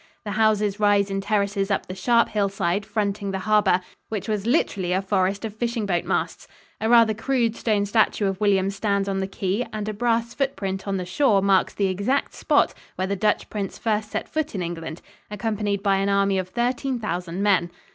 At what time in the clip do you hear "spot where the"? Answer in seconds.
12.33-13.15